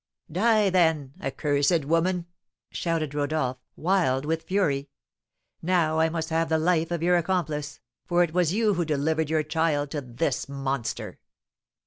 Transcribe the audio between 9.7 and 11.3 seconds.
to this monster!"